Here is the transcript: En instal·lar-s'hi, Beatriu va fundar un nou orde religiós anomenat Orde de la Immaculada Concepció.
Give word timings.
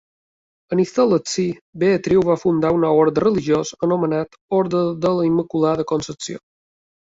En 0.75 0.79
instal·lar-s'hi, 0.83 1.43
Beatriu 1.83 2.23
va 2.29 2.37
fundar 2.43 2.71
un 2.77 2.81
nou 2.85 3.03
orde 3.03 3.25
religiós 3.25 3.75
anomenat 3.89 4.41
Orde 4.63 4.83
de 5.05 5.13
la 5.21 5.29
Immaculada 5.29 5.87
Concepció. 5.95 6.43